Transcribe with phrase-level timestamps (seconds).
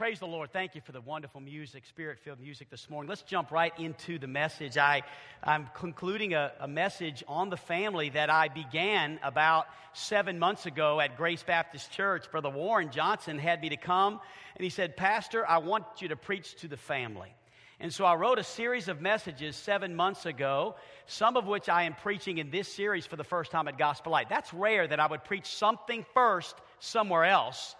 [0.00, 0.50] Praise the Lord.
[0.50, 3.06] Thank you for the wonderful music, spirit filled music this morning.
[3.06, 4.78] Let's jump right into the message.
[4.78, 5.02] I,
[5.44, 11.00] I'm concluding a, a, message on the family that I began about seven months ago
[11.00, 12.30] at Grace Baptist Church.
[12.30, 14.20] Brother Warren Johnson had me to come,
[14.56, 17.34] and he said, Pastor, I want you to preach to the family.
[17.78, 21.82] And so I wrote a series of messages seven months ago, some of which I
[21.82, 24.30] am preaching in this series for the first time at Gospel Light.
[24.30, 27.76] That's rare that I would preach something first somewhere else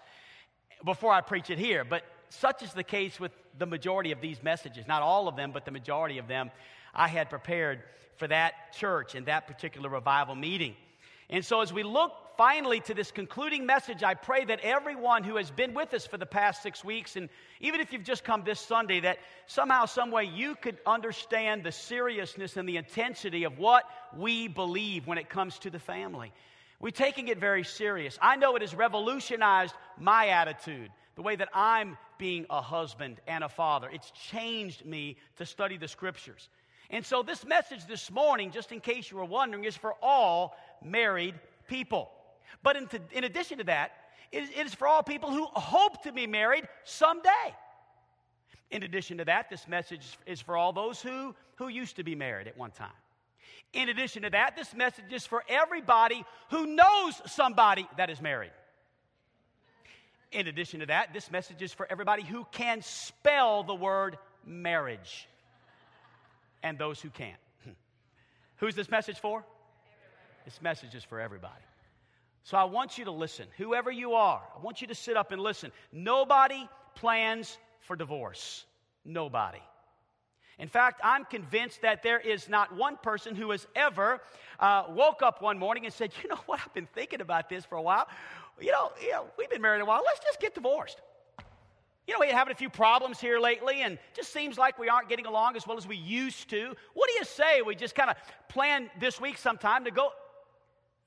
[0.83, 1.83] before I preach it here.
[1.83, 4.87] But such is the case with the majority of these messages.
[4.87, 6.51] Not all of them, but the majority of them
[6.93, 7.83] I had prepared
[8.17, 10.75] for that church and that particular revival meeting.
[11.29, 15.37] And so, as we look finally to this concluding message, I pray that everyone who
[15.37, 18.43] has been with us for the past six weeks, and even if you've just come
[18.43, 23.59] this Sunday, that somehow, some way, you could understand the seriousness and the intensity of
[23.59, 23.85] what
[24.17, 26.33] we believe when it comes to the family.
[26.79, 28.17] We're taking it very serious.
[28.21, 33.43] I know it has revolutionized my attitude, the way that I'm being a husband and
[33.43, 33.89] a father.
[33.91, 36.49] It's changed me to study the scriptures.
[36.89, 40.57] And so, this message this morning, just in case you were wondering, is for all
[40.83, 41.35] married
[41.67, 42.11] people.
[42.63, 43.91] But in, in addition to that,
[44.31, 47.55] it is for all people who hope to be married someday.
[48.71, 52.15] In addition to that, this message is for all those who, who used to be
[52.15, 52.89] married at one time.
[53.73, 58.51] In addition to that, this message is for everybody who knows somebody that is married.
[60.31, 65.27] In addition to that, this message is for everybody who can spell the word marriage
[66.63, 67.39] and those who can't.
[68.57, 69.43] Who's this message for?
[70.45, 71.63] This message is for everybody.
[72.43, 73.45] So I want you to listen.
[73.57, 75.71] Whoever you are, I want you to sit up and listen.
[75.91, 78.65] Nobody plans for divorce.
[79.05, 79.61] Nobody.
[80.57, 84.21] In fact, I'm convinced that there is not one person who has ever
[84.59, 86.59] uh, woke up one morning and said, You know what?
[86.63, 88.07] I've been thinking about this for a while.
[88.61, 90.03] You know, you know, we've been married a while.
[90.05, 91.01] Let's just get divorced.
[92.07, 95.09] You know, we're having a few problems here lately, and just seems like we aren't
[95.09, 96.75] getting along as well as we used to.
[96.93, 98.17] What do you say we just kind of
[98.49, 100.09] plan this week sometime to go?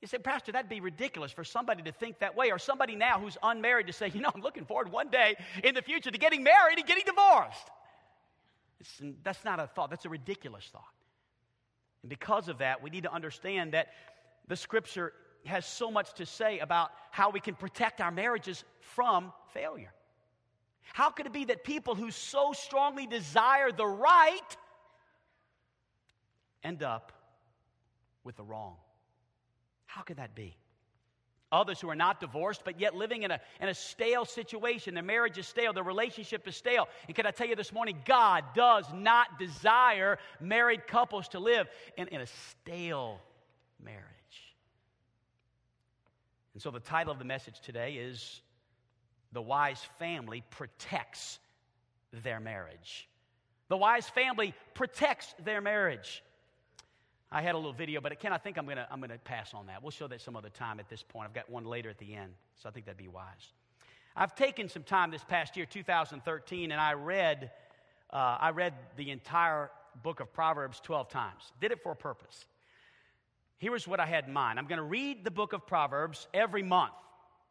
[0.01, 3.19] You say, Pastor, that'd be ridiculous for somebody to think that way, or somebody now
[3.19, 6.17] who's unmarried to say, you know, I'm looking forward one day in the future to
[6.17, 7.69] getting married and getting divorced.
[8.79, 10.83] It's, that's not a thought, that's a ridiculous thought.
[12.03, 13.87] And because of that, we need to understand that
[14.47, 15.13] the scripture
[15.49, 19.93] has so much to say about how we can protect our marriages from failure.
[20.93, 24.57] How could it be that people who so strongly desire the right
[26.63, 27.11] end up
[28.23, 28.75] with the wrong?
[29.85, 30.55] How could that be?
[31.51, 34.93] Others who are not divorced, but yet living in a, in a stale situation.
[34.93, 36.87] Their marriage is stale, their relationship is stale.
[37.07, 41.67] And can I tell you this morning, God does not desire married couples to live
[41.97, 43.21] in, in a stale
[43.83, 44.14] marriage.
[46.55, 48.41] And so the title of the message today is
[49.33, 51.37] The Wise Family Protects
[52.23, 53.09] Their Marriage.
[53.67, 56.23] The wise family protects their marriage.
[57.31, 59.65] I had a little video, but Ken, I think I'm to I'm gonna pass on
[59.67, 59.81] that.
[59.81, 61.27] We'll show that some other time at this point.
[61.27, 63.51] I've got one later at the end, so I think that'd be wise.
[64.15, 67.51] I've taken some time this past year, 2013, and I read,
[68.13, 69.71] uh, I read the entire
[70.03, 71.51] book of Proverbs 12 times.
[71.59, 72.45] Did it for a purpose.
[73.57, 76.63] Here's what I had in mind I'm going to read the book of Proverbs every
[76.63, 76.93] month.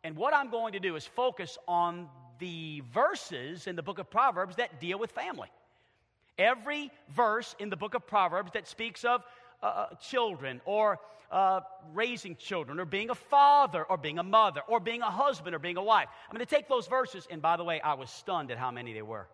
[0.02, 4.10] And what I'm going to do is focus on the verses in the book of
[4.10, 5.48] Proverbs that deal with family.
[6.36, 9.22] Every verse in the book of Proverbs that speaks of
[9.62, 10.98] uh, uh, children or
[11.30, 11.60] uh,
[11.94, 15.58] raising children or being a father or being a mother or being a husband or
[15.58, 16.08] being a wife.
[16.28, 18.70] I'm going to take those verses, and by the way, I was stunned at how
[18.70, 19.26] many they were.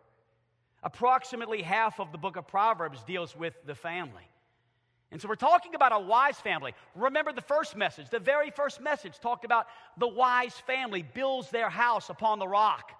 [0.82, 4.29] Approximately half of the book of Proverbs deals with the family.
[5.12, 6.72] And so we're talking about a wise family.
[6.94, 9.66] Remember the first message, the very first message talked about
[9.98, 12.92] the wise family builds their house upon the rock.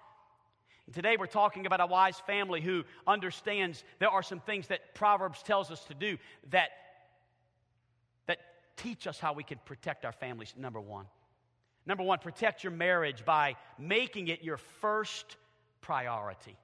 [0.85, 4.93] And today we're talking about a wise family who understands there are some things that
[4.93, 6.17] Proverbs tells us to do
[6.49, 6.71] that
[8.27, 8.39] that
[8.75, 11.05] teach us how we can protect our families, number one.
[11.85, 15.37] Number one, protect your marriage by making it your first
[15.79, 16.57] priority.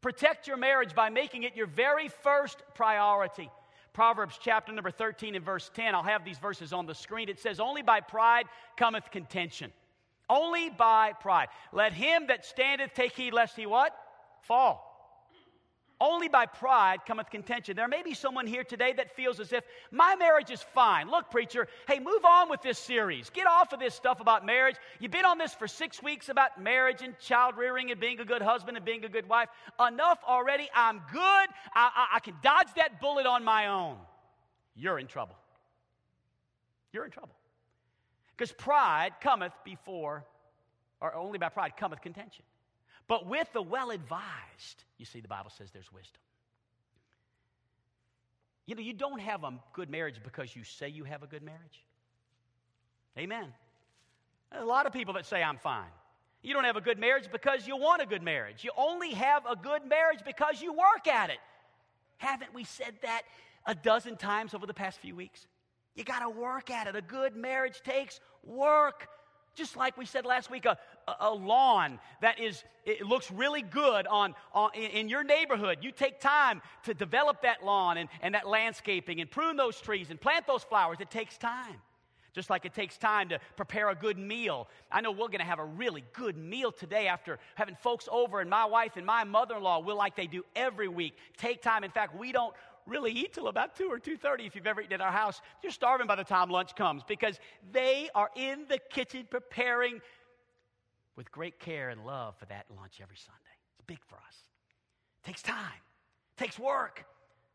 [0.00, 3.48] Protect your marriage by making it your very first priority.
[3.94, 5.94] Proverbs chapter number 13 and verse 10.
[5.94, 7.28] I'll have these verses on the screen.
[7.28, 8.46] It says, Only by pride
[8.76, 9.72] cometh contention.
[10.28, 11.48] Only by pride.
[11.72, 13.96] Let him that standeth take heed lest he what?
[14.42, 14.93] Fall.
[16.00, 17.76] Only by pride cometh contention.
[17.76, 21.08] There may be someone here today that feels as if my marriage is fine.
[21.08, 23.30] Look, preacher, hey, move on with this series.
[23.30, 24.74] Get off of this stuff about marriage.
[24.98, 28.24] You've been on this for six weeks about marriage and child rearing and being a
[28.24, 29.48] good husband and being a good wife.
[29.78, 30.68] Enough already.
[30.74, 31.22] I'm good.
[31.22, 33.96] I, I, I can dodge that bullet on my own.
[34.74, 35.36] You're in trouble.
[36.92, 37.36] You're in trouble.
[38.36, 40.24] Because pride cometh before,
[41.00, 42.44] or only by pride cometh contention.
[43.06, 46.20] But with the well advised, you see, the Bible says there's wisdom.
[48.66, 51.42] You know, you don't have a good marriage because you say you have a good
[51.42, 51.84] marriage.
[53.18, 53.52] Amen.
[54.52, 55.90] a lot of people that say, I'm fine.
[56.42, 58.64] You don't have a good marriage because you want a good marriage.
[58.64, 61.38] You only have a good marriage because you work at it.
[62.18, 63.22] Haven't we said that
[63.66, 65.46] a dozen times over the past few weeks?
[65.94, 66.96] You got to work at it.
[66.96, 69.08] A good marriage takes work.
[69.54, 70.76] Just like we said last week, a,
[71.20, 75.78] a lawn that is, it looks really good on, on, in your neighborhood.
[75.82, 80.10] You take time to develop that lawn and, and that landscaping and prune those trees
[80.10, 80.98] and plant those flowers.
[81.00, 81.76] It takes time.
[82.34, 84.68] Just like it takes time to prepare a good meal.
[84.90, 88.40] I know we're going to have a really good meal today after having folks over,
[88.40, 91.62] and my wife and my mother in law will, like they do every week, take
[91.62, 91.84] time.
[91.84, 92.52] In fact, we don't
[92.86, 95.72] really eat till about 2 or 2.30 if you've ever eaten at our house you're
[95.72, 97.40] starving by the time lunch comes because
[97.72, 100.02] they are in the kitchen preparing
[101.16, 103.40] with great care and love for that lunch every sunday.
[103.78, 104.36] It's big for us.
[105.22, 105.80] It takes time.
[106.36, 107.04] It takes work.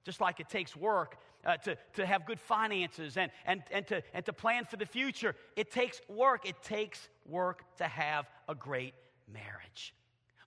[0.06, 4.02] Just like it takes work uh, to, to have good finances and, and, and, to,
[4.14, 5.36] and to plan for the future.
[5.56, 6.48] It takes work.
[6.48, 8.94] It takes work to have a great
[9.32, 9.94] marriage.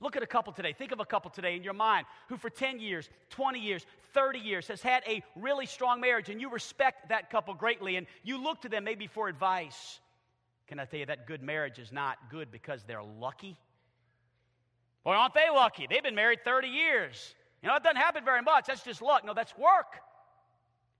[0.00, 0.72] Look at a couple today.
[0.72, 4.40] Think of a couple today in your mind who, for 10 years, 20 years, 30
[4.40, 8.42] years, has had a really strong marriage, and you respect that couple greatly, and you
[8.42, 10.00] look to them maybe for advice.
[10.72, 13.58] Can I tell you that good marriage is not good because they're lucky?
[15.04, 15.86] Boy, aren't they lucky?
[15.86, 17.34] They've been married 30 years.
[17.62, 18.68] You know, it doesn't happen very much.
[18.68, 19.22] That's just luck.
[19.22, 20.00] No, that's work.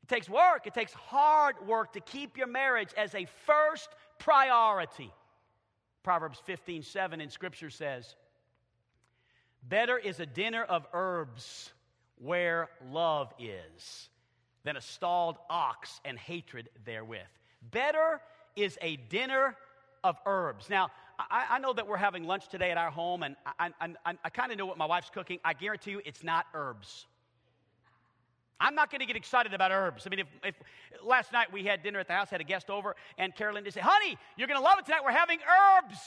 [0.02, 0.66] It takes work.
[0.66, 3.88] It takes hard work to keep your marriage as a first
[4.19, 5.10] priority.
[6.02, 8.14] Proverbs 15 7 in Scripture says,
[9.62, 11.72] Better is a dinner of herbs
[12.19, 14.10] where love is
[14.64, 17.20] than a stalled ox and hatred therewith.
[17.70, 18.20] Better
[18.54, 19.56] is a dinner
[20.04, 20.69] of herbs.
[20.69, 24.14] Now, I, I know that we're having lunch today at our home, and I, I,
[24.25, 25.38] I kind of know what my wife's cooking.
[25.44, 27.06] I guarantee you it's not herbs.
[28.60, 30.06] I'm not going to get excited about herbs.
[30.06, 30.54] I mean, if, if,
[31.04, 33.75] last night we had dinner at the house, had a guest over, and Carolyn just
[33.75, 35.00] said, Honey, you're going to love it tonight.
[35.04, 35.99] We're having herbs.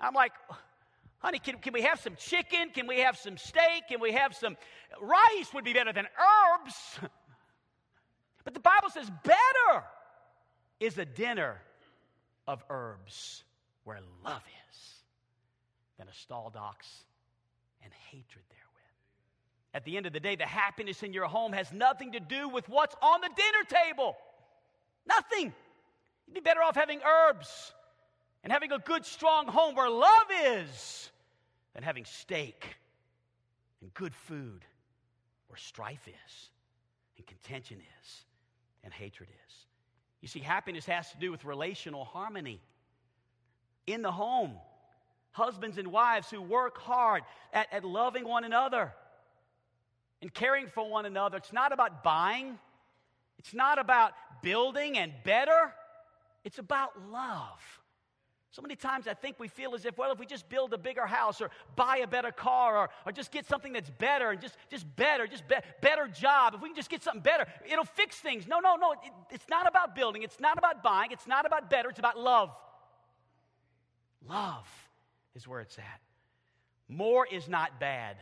[0.00, 0.32] I'm like,
[1.18, 2.70] Honey, can, can we have some chicken?
[2.72, 3.88] Can we have some steak?
[3.88, 4.56] Can we have some
[5.00, 5.52] rice?
[5.54, 6.74] Would be better than herbs.
[8.44, 9.84] But the Bible says better
[10.78, 11.62] is a dinner
[12.46, 13.44] of herbs
[13.84, 14.78] where love is
[15.98, 16.86] than a stalled ox
[17.82, 18.64] and hatred therewith.
[19.74, 22.48] At the end of the day, the happiness in your home has nothing to do
[22.48, 24.16] with what's on the dinner table.
[25.06, 25.52] Nothing.
[26.26, 27.72] You'd be better off having herbs
[28.42, 31.10] and having a good, strong home where love is
[31.74, 32.76] than having steak
[33.80, 34.64] and good food
[35.48, 36.50] where strife is
[37.16, 38.24] and contention is
[38.82, 39.54] and hatred is.
[40.24, 42.58] You see, happiness has to do with relational harmony
[43.86, 44.54] in the home.
[45.32, 48.94] Husbands and wives who work hard at, at loving one another
[50.22, 51.36] and caring for one another.
[51.36, 52.58] It's not about buying,
[53.38, 55.74] it's not about building and better,
[56.42, 57.60] it's about love.
[58.54, 60.78] So many times I think we feel as if, well, if we just build a
[60.78, 64.40] bigger house or buy a better car or, or just get something that's better and
[64.40, 67.84] just, just better, just be, better job, if we can just get something better, it'll
[67.84, 68.46] fix things.
[68.46, 68.92] No, no, no.
[68.92, 68.98] It,
[69.32, 70.22] it's not about building.
[70.22, 71.10] It's not about buying.
[71.10, 71.88] It's not about better.
[71.88, 72.50] It's about love.
[74.28, 74.68] Love
[75.34, 76.00] is where it's at.
[76.88, 78.18] More is not bad,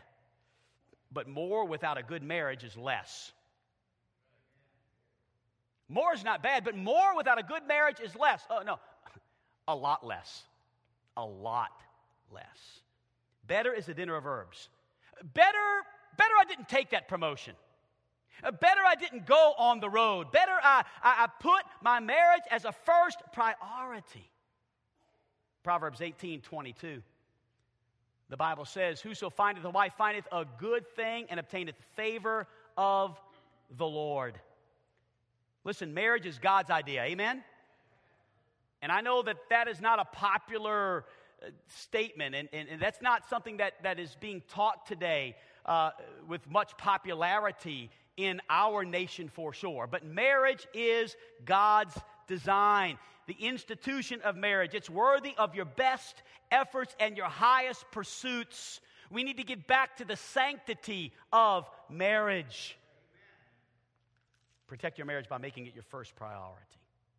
[1.12, 3.32] but more without a good marriage is less.
[5.90, 8.42] More is not bad, but more without a good marriage is less.
[8.48, 8.78] Oh, no.
[9.72, 10.42] A lot less.
[11.16, 11.80] A lot
[12.30, 12.82] less.
[13.46, 14.68] Better is a dinner of herbs.
[15.32, 15.58] Better,
[16.18, 17.54] better I didn't take that promotion.
[18.44, 20.30] Uh, better I didn't go on the road.
[20.30, 24.28] Better I, I, I put my marriage as a first priority.
[25.62, 27.02] Proverbs 18 22.
[28.28, 33.18] The Bible says, Whoso findeth a wife findeth a good thing and obtaineth favor of
[33.78, 34.38] the Lord.
[35.64, 37.04] Listen, marriage is God's idea.
[37.04, 37.42] Amen?
[38.82, 41.04] And I know that that is not a popular
[41.40, 45.90] uh, statement, and, and, and, that's not something that, that is being taught today uh,
[46.28, 49.86] with much popularity in our nation for sure.
[49.86, 51.96] But marriage is God's
[52.26, 52.98] design,
[53.28, 54.74] the institution of marriage.
[54.74, 56.20] It's worthy of your best
[56.50, 58.80] efforts and your highest pursuits.
[59.12, 62.76] We need to get back to the sanctity of marriage.
[64.66, 66.66] Protect your marriage by making it your first priority.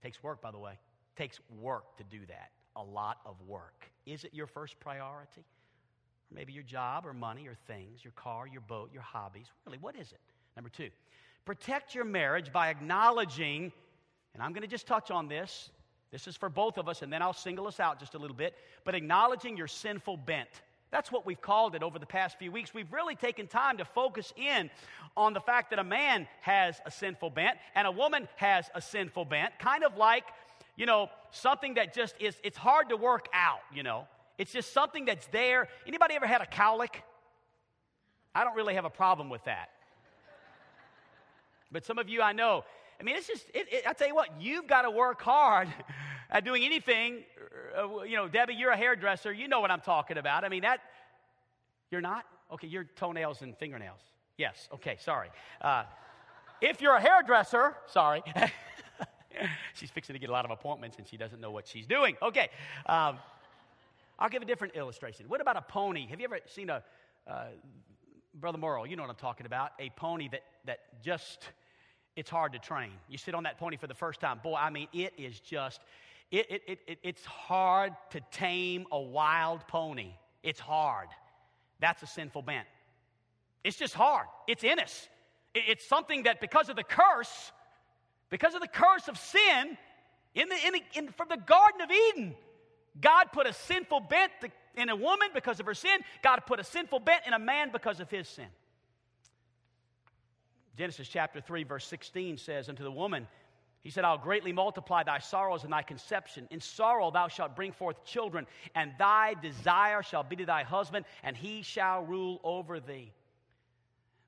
[0.01, 0.77] Takes work, by the way
[1.15, 3.89] takes work to do that, a lot of work.
[4.05, 5.41] Is it your first priority?
[5.41, 9.48] Or maybe your job or money or things, your car, your boat, your hobbies.
[9.65, 10.20] Really, what is it?
[10.55, 10.89] Number two,
[11.46, 13.72] protect your marriage by acknowledging,
[14.34, 15.70] and I'm going to just touch on this.
[16.12, 18.36] This is for both of us, and then I'll single us out just a little
[18.36, 18.53] bit.
[18.84, 20.50] But acknowledging your sinful bent.
[20.91, 22.72] That's what we've called it over the past few weeks.
[22.72, 24.70] We've really taken time to focus in
[25.17, 28.82] on the fact that a man has a sinful bent and a woman has a
[28.82, 30.25] sinful bent, kind of like,
[30.75, 34.08] you know, something that just is, it's hard to work out, you know.
[34.38, 35.68] It's just something that's there.
[35.88, 36.96] Anybody ever had a cowlick?
[38.34, 39.70] I don't really have a problem with that.
[41.72, 42.63] But some of you I know,
[43.00, 45.68] I mean, it's just, it, it, I tell you what, you've got to work hard
[46.32, 47.24] at doing anything.
[47.77, 49.32] Uh, you know, Debbie, you're a hairdresser.
[49.32, 50.44] You know what I'm talking about.
[50.44, 50.80] I mean, that,
[51.92, 52.25] you're not?
[52.51, 54.00] Okay, your toenails and fingernails.
[54.38, 55.30] Yes, okay, sorry.
[55.62, 55.84] Uh,
[56.62, 58.24] if you're a hairdresser, sorry.
[59.74, 62.16] she's fixing to get a lot of appointments and she doesn't know what she's doing.
[62.22, 62.50] Okay,
[62.86, 63.18] um,
[64.20, 65.25] I'll give a different illustration.
[65.28, 66.08] What about a pony?
[66.08, 66.84] Have you ever seen a,
[67.28, 67.46] uh,
[68.36, 71.50] Brother Morrow, you know what I'm talking about, a pony that, that just,
[72.16, 72.92] it's hard to train.
[73.08, 74.40] You sit on that pony for the first time.
[74.44, 75.82] Boy, I mean, it is just,
[76.32, 80.13] it, it, it, it's hard to tame a wild pony.
[80.42, 81.10] It's hard.
[81.80, 82.68] That's a sinful bent.
[83.63, 84.28] It's just hard.
[84.48, 85.08] It's in us.
[85.54, 87.52] It's something that because of the curse,
[88.34, 89.78] because of the curse of sin,
[90.34, 92.34] in the, in the, in, from the Garden of Eden,
[93.00, 94.32] God put a sinful bent
[94.74, 96.00] in a woman because of her sin.
[96.24, 98.48] God put a sinful bent in a man because of his sin.
[100.75, 103.28] Genesis chapter 3, verse 16 says, Unto the woman,
[103.84, 106.48] he said, I'll greatly multiply thy sorrows and thy conception.
[106.50, 111.06] In sorrow thou shalt bring forth children, and thy desire shall be to thy husband,
[111.22, 113.13] and he shall rule over thee.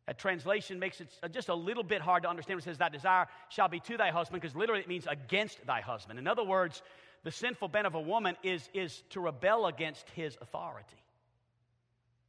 [0.07, 2.59] That translation makes it just a little bit hard to understand.
[2.59, 5.81] It says, Thy desire shall be to thy husband, because literally it means against thy
[5.81, 6.19] husband.
[6.19, 6.83] In other words,
[7.23, 11.01] the sinful bent of a woman is, is to rebel against his authority,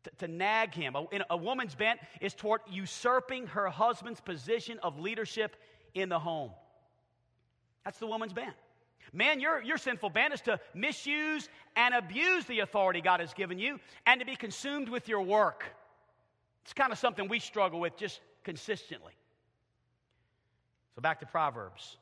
[0.05, 0.97] to, to nag him.
[0.97, 5.55] A, a woman's bent is toward usurping her husband's position of leadership
[5.95, 6.53] in the home.
[7.85, 8.55] That's the woman's bent.
[9.13, 13.59] Man, your, your sinful bent is to misuse and abuse the authority God has given
[13.59, 15.65] you and to be consumed with your work.
[16.67, 19.13] It's kind of something we struggle with just consistently.
[20.97, 21.97] So back to Proverbs.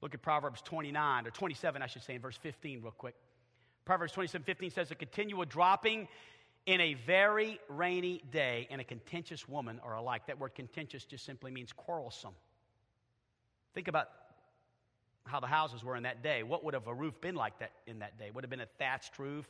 [0.00, 3.14] Look at Proverbs 29, or 27, I should say, in verse 15, real quick.
[3.84, 6.08] Proverbs 27 15 says, A continual dropping
[6.64, 10.22] in a very rainy day and a contentious woman are alike.
[10.28, 12.34] That word contentious just simply means quarrelsome.
[13.74, 14.08] Think about
[15.26, 16.42] how the houses were in that day.
[16.44, 18.30] What would have a roof been like that in that day?
[18.30, 19.46] Would have been a thatched roof?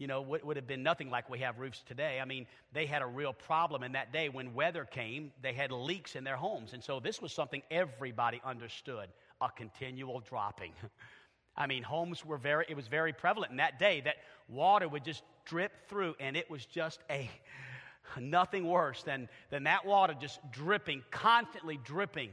[0.00, 2.20] You know, would, would have been nothing like we have roofs today.
[2.22, 4.30] I mean, they had a real problem in that day.
[4.30, 6.72] When weather came, they had leaks in their homes.
[6.72, 9.08] And so this was something everybody understood
[9.42, 10.72] a continual dropping.
[11.56, 14.16] I mean, homes were very, it was very prevalent in that day that
[14.48, 17.28] water would just drip through, and it was just a
[18.18, 22.30] nothing worse than, than that water just dripping, constantly dripping.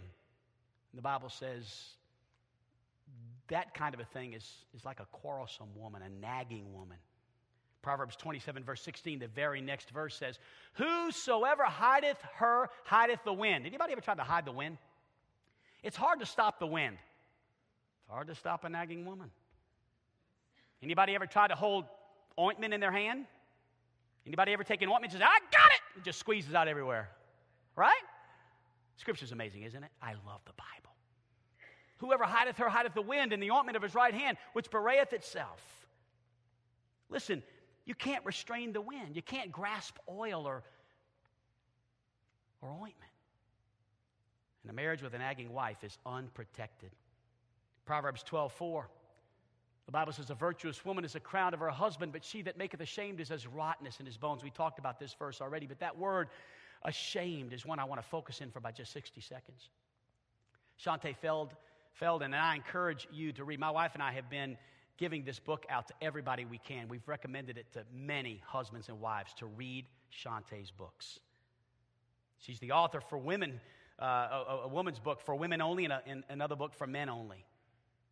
[0.94, 1.66] The Bible says
[3.50, 6.98] that kind of a thing is, is like a quarrelsome woman, a nagging woman.
[7.82, 10.40] Proverbs 27, verse 16, the very next verse says,
[10.74, 13.66] Whosoever hideth her, hideth the wind.
[13.66, 14.78] Anybody ever tried to hide the wind?
[15.84, 16.98] It's hard to stop the wind.
[18.02, 19.32] It's hard to stop a nagging woman.
[20.82, 21.86] Anybody ever try to hold
[22.40, 23.26] ointment in their hand?
[24.26, 26.00] Anybody ever take an ointment and say, I got it?
[26.00, 27.10] It just squeezes out everywhere.
[27.76, 27.94] Right?
[28.98, 29.90] Scripture's amazing, isn't it?
[30.02, 30.96] I love the Bible.
[31.98, 35.14] Whoever hideth her hideth the wind in the ointment of his right hand, which bewrayeth
[35.14, 35.88] itself.
[37.10, 37.42] Listen,
[37.88, 39.16] you can't restrain the wind.
[39.16, 40.62] You can't grasp oil or,
[42.62, 43.12] or ointment.
[44.62, 46.92] And a marriage with a nagging wife is unprotected.
[47.86, 48.90] Proverbs 12 4.
[49.86, 52.58] The Bible says, A virtuous woman is a crown of her husband, but she that
[52.58, 54.44] maketh ashamed is as rottenness in his bones.
[54.44, 56.28] We talked about this verse already, but that word,
[56.84, 59.70] ashamed, is one I want to focus in for about just 60 seconds.
[60.84, 61.54] Shaunti Feld,
[62.02, 63.62] Feldhahn, and I encourage you to read.
[63.62, 64.58] My wife and I have been
[64.98, 66.88] giving this book out to everybody we can.
[66.88, 71.20] We've recommended it to many husbands and wives to read Shaunti's books.
[72.40, 73.60] She's the author for women
[74.00, 77.10] uh, a, a, woman's book for women only and, a, and another book for men
[77.10, 77.44] only.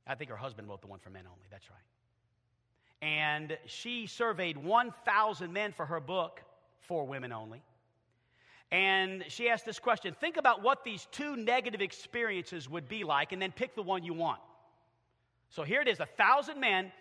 [0.08, 1.46] I think her husband wrote the one for men only.
[1.52, 3.08] That's right.
[3.08, 6.42] And she surveyed 1,000 men for her book
[6.80, 7.62] for women only.
[8.72, 13.32] And she asked this question Think about what these two negative experiences would be like,
[13.32, 14.40] and then pick the one you want.
[15.50, 16.92] So here it is a thousand men.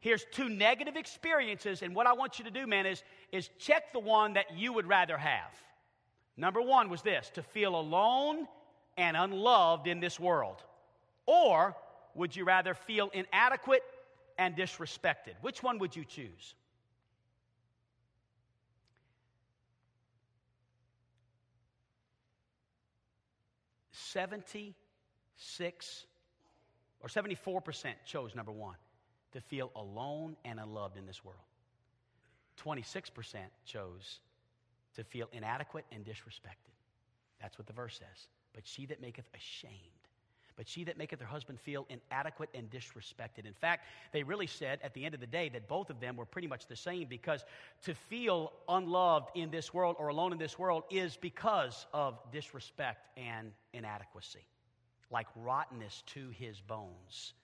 [0.00, 1.82] Here's two negative experiences.
[1.82, 3.02] And what I want you to do, man, is,
[3.32, 5.50] is check the one that you would rather have.
[6.36, 8.46] Number one was this to feel alone
[8.96, 10.62] and unloved in this world.
[11.26, 11.76] Or
[12.14, 13.82] would you rather feel inadequate
[14.38, 15.34] and disrespected?
[15.40, 16.54] Which one would you choose?
[23.92, 26.06] Seventy-six
[27.00, 28.76] or seventy-four percent chose number one.
[29.32, 31.44] to feel alone and unloved in this world.
[32.64, 33.36] 26%
[33.66, 34.20] chose
[34.96, 36.72] to feel inadequate and disrespected.
[37.40, 38.26] That's what the verse says.
[38.54, 39.74] But she that maketh ashamed,
[40.56, 43.46] but she that maketh her husband feel inadequate and disrespected.
[43.46, 46.16] In fact, they really said at the end of the day that both of them
[46.16, 47.44] were pretty much the same because
[47.82, 53.06] to feel unloved in this world or alone in this world is because of disrespect
[53.16, 54.44] and inadequacy,
[55.10, 57.34] like rottenness to his bones.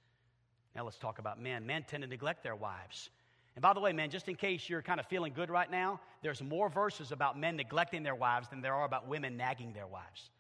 [0.75, 1.67] Now let's talk about men.
[1.67, 3.11] Men tend to neglect their wives.
[3.55, 6.01] And by the way, man, just in case you're kind of feeling good right now,
[6.23, 9.87] there's more verses about men neglecting their wives than there are about women nagging their
[9.87, 10.31] wives.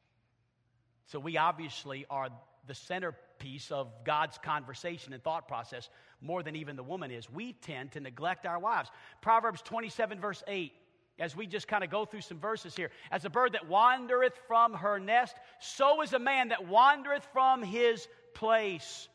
[1.06, 2.28] So we obviously are
[2.66, 5.90] the centerpiece of God's conversation and thought process
[6.20, 7.30] more than even the woman is.
[7.30, 8.90] We tend to neglect our wives.
[9.20, 10.72] Proverbs 27, verse 8,
[11.18, 12.90] as we just kind of go through some verses here.
[13.10, 17.62] As a bird that wandereth from her nest, so is a man that wandereth from
[17.62, 19.08] his place.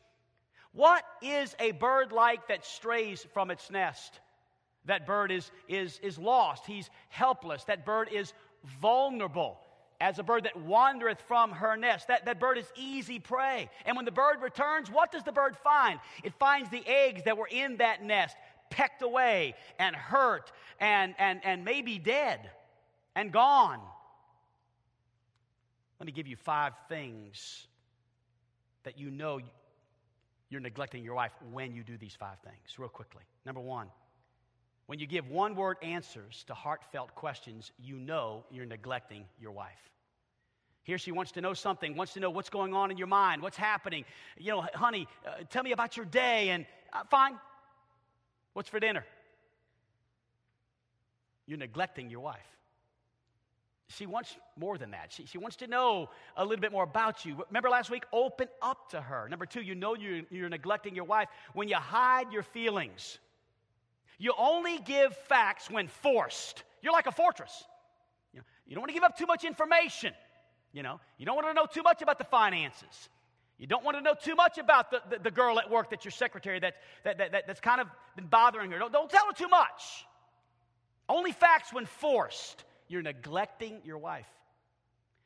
[0.72, 4.20] What is a bird like that strays from its nest?
[4.86, 6.64] That bird is, is, is lost.
[6.64, 7.64] He's helpless.
[7.64, 8.32] That bird is
[8.80, 9.58] vulnerable
[10.00, 12.08] as a bird that wandereth from her nest.
[12.08, 13.68] That, that bird is easy prey.
[13.84, 16.00] And when the bird returns, what does the bird find?
[16.24, 18.34] It finds the eggs that were in that nest
[18.70, 22.50] pecked away and hurt and, and, and maybe dead
[23.14, 23.80] and gone.
[25.98, 27.66] Let me give you five things
[28.84, 29.40] that you know
[30.48, 33.22] you're neglecting your wife when you do these five things, real quickly.
[33.44, 33.88] Number one,
[34.86, 39.90] when you give one word answers to heartfelt questions, you know you're neglecting your wife.
[40.82, 43.42] Here she wants to know something, wants to know what's going on in your mind,
[43.42, 44.04] what's happening.
[44.38, 46.48] You know, honey, uh, tell me about your day.
[46.48, 47.38] And uh, fine,
[48.52, 49.04] what's for dinner?
[51.46, 52.46] You're neglecting your wife.
[53.88, 55.12] She wants more than that.
[55.12, 57.36] She, she wants to know a little bit more about you.
[57.48, 58.04] Remember last week?
[58.12, 59.28] Open up to her.
[59.28, 63.18] Number two, you know you're, you're neglecting your wife when you hide your feelings.
[64.16, 66.62] You only give facts when forced.
[66.82, 67.64] You're like a fortress.
[68.32, 70.14] You, know, you don't want to give up too much information.
[70.72, 73.08] You know, you don't want to know too much about the finances.
[73.60, 76.02] You don't want to know too much about the, the, the girl at work that's
[76.02, 78.78] your secretary that, that, that, that, that's kind of been bothering her.
[78.78, 80.06] Don't, don't tell her too much.
[81.10, 82.64] Only facts when forced.
[82.88, 84.26] You're neglecting your wife.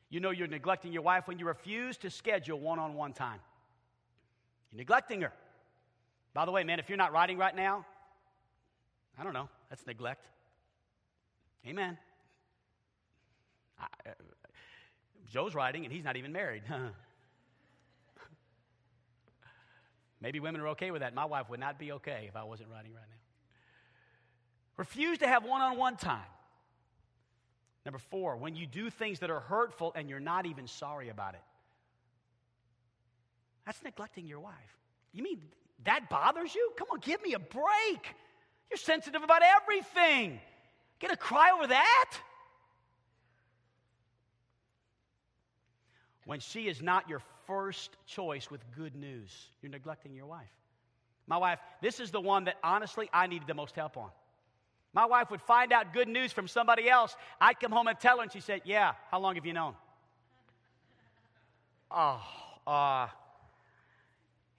[0.09, 3.39] You know you're neglecting your wife when you refuse to schedule one on one time.
[4.71, 5.31] You're neglecting her.
[6.33, 7.85] By the way, man, if you're not writing right now,
[9.17, 9.47] I don't know.
[9.69, 10.27] That's neglect.
[11.65, 11.97] Amen.
[13.79, 14.11] I, uh,
[15.31, 16.63] Joe's writing, and he's not even married.
[20.21, 21.13] Maybe women are okay with that.
[21.13, 23.15] My wife would not be okay if I wasn't writing right now.
[24.77, 26.25] Refuse to have one on one time.
[27.85, 31.35] Number four, when you do things that are hurtful and you're not even sorry about
[31.35, 31.41] it.
[33.65, 34.53] That's neglecting your wife.
[35.13, 35.41] You mean
[35.83, 36.71] that bothers you?
[36.77, 38.15] Come on, give me a break.
[38.69, 40.39] You're sensitive about everything.
[40.99, 42.11] Gonna cry over that?
[46.25, 50.51] When she is not your first choice with good news, you're neglecting your wife.
[51.27, 54.09] My wife, this is the one that honestly I needed the most help on.
[54.93, 57.15] My wife would find out good news from somebody else.
[57.41, 59.73] I'd come home and tell her, and she said, Yeah, how long have you known?
[61.91, 62.21] oh,
[62.65, 63.07] uh,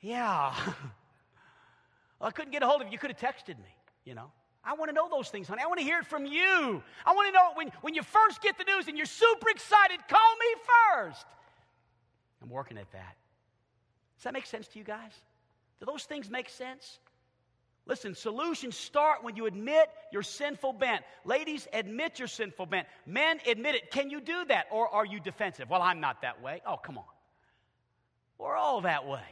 [0.01, 0.55] yeah.
[0.67, 0.75] well,
[2.21, 2.93] I couldn't get a hold of you.
[2.93, 4.31] You could have texted me, you know.
[4.63, 5.63] I want to know those things, honey.
[5.63, 6.83] I want to hear it from you.
[7.07, 10.01] I want to know when, when you first get the news and you're super excited,
[10.09, 10.61] call me
[10.93, 11.25] first.
[12.43, 13.17] I'm working at that.
[14.19, 15.13] Does that make sense to you guys?
[15.81, 16.99] Do those things make sense?
[17.87, 21.03] Listen, solutions start when you admit your sinful bent.
[21.25, 22.89] Ladies, admit your sinful bent.
[23.07, 23.91] Men, admit it.
[23.93, 24.67] Can you do that?
[24.73, 25.71] Or are you defensive?
[25.71, 26.63] Well, I'm not that way.
[26.67, 27.05] Oh, come on.
[28.39, 29.23] We're all that way.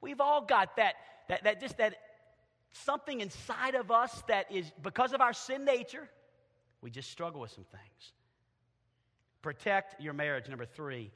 [0.00, 0.94] We've all got that,
[1.28, 1.94] that, that just that
[2.72, 6.08] something inside of us that is, because of our sin nature,
[6.80, 8.12] we just struggle with some things.
[9.42, 11.10] Protect your marriage, number three,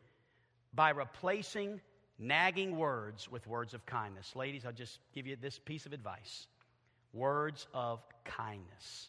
[0.74, 1.80] by replacing
[2.18, 4.34] nagging words with words of kindness.
[4.36, 6.46] Ladies, I'll just give you this piece of advice
[7.12, 9.08] words of kindness.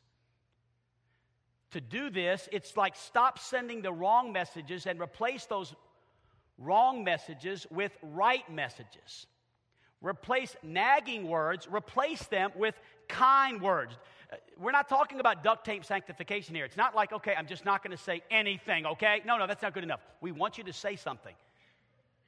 [1.71, 5.73] To do this, it's like stop sending the wrong messages and replace those
[6.57, 9.25] wrong messages with right messages.
[10.01, 12.75] Replace nagging words, replace them with
[13.09, 13.97] kind words.
[14.31, 16.65] Uh, we're not talking about duct tape sanctification here.
[16.65, 19.21] It's not like, okay, I'm just not going to say anything, okay?
[19.25, 20.01] No, no, that's not good enough.
[20.21, 21.33] We want you to say something.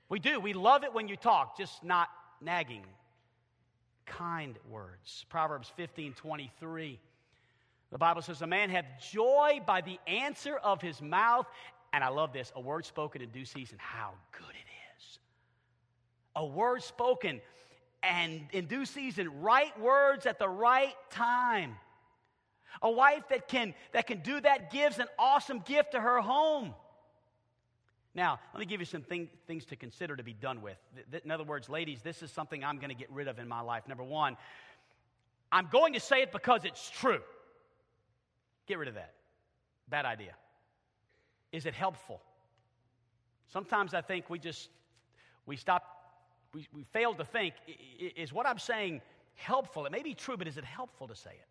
[0.09, 0.39] We do.
[0.39, 2.09] We love it when you talk, just not
[2.41, 2.85] nagging
[4.05, 5.25] kind words.
[5.29, 6.99] Proverbs 15 23.
[7.91, 11.45] The Bible says, A man hath joy by the answer of his mouth.
[11.93, 13.77] And I love this a word spoken in due season.
[13.79, 14.67] How good it
[14.97, 15.19] is.
[16.35, 17.41] A word spoken
[18.03, 21.75] and in due season, right words at the right time.
[22.81, 26.73] A wife that can, that can do that gives an awesome gift to her home.
[28.17, 30.79] Now, let me give you some thing, things to consider to be done with.
[31.23, 33.61] In other words, ladies, this is something I'm going to get rid of in my
[33.61, 33.87] life.
[33.87, 34.37] Number one,
[35.51, 37.19] I'm going to say it because it's true.
[38.65, 39.13] Get rid of that.
[39.87, 40.33] Bad idea.
[41.51, 42.19] Is it helpful?
[43.53, 44.67] Sometimes I think we just,
[45.45, 45.83] we stop,
[46.55, 47.53] we, we fail to think,
[48.15, 49.01] is what I'm saying
[49.35, 49.85] helpful?
[49.85, 51.47] It may be true, but is it helpful to say it?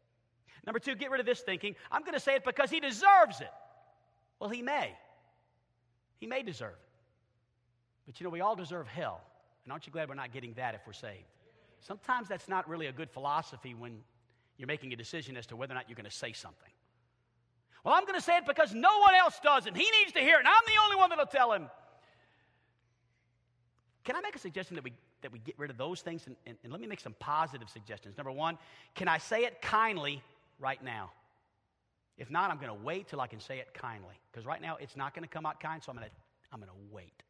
[0.66, 1.76] Number two, get rid of this thinking.
[1.92, 3.52] I'm going to say it because he deserves it.
[4.40, 4.96] Well, he may.
[6.18, 6.88] He may deserve it.
[8.06, 9.20] But you know, we all deserve hell.
[9.64, 11.24] And aren't you glad we're not getting that if we're saved?
[11.80, 14.00] Sometimes that's not really a good philosophy when
[14.56, 16.70] you're making a decision as to whether or not you're going to say something.
[17.84, 20.20] Well, I'm going to say it because no one else does, and he needs to
[20.20, 21.68] hear it, and I'm the only one that'll tell him.
[24.04, 26.26] Can I make a suggestion that we, that we get rid of those things?
[26.26, 28.16] And, and, and let me make some positive suggestions.
[28.16, 28.58] Number one,
[28.94, 30.22] can I say it kindly
[30.58, 31.12] right now?
[32.18, 34.14] If not, I'm going to wait till I can say it kindly.
[34.30, 36.14] Because right now, it's not going to come out kind, so I'm going to
[36.52, 37.22] I'm going to wait.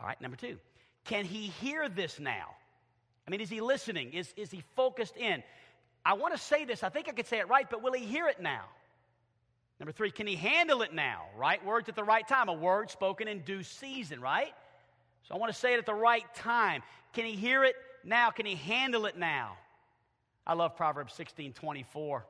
[0.00, 0.56] All right, number two,
[1.04, 2.54] can he hear this now?
[3.26, 4.12] I mean, is he listening?
[4.12, 5.42] Is, is he focused in?
[6.04, 6.82] I want to say this.
[6.82, 8.64] I think I could say it right, but will he hear it now?
[9.80, 11.22] Number three, can he handle it now?
[11.36, 12.48] Right words at the right time.
[12.48, 14.52] A word spoken in due season, right?
[15.24, 16.82] So I want to say it at the right time.
[17.14, 18.30] Can he hear it now?
[18.30, 19.56] Can he handle it now?
[20.46, 22.26] I love Proverbs 16 24.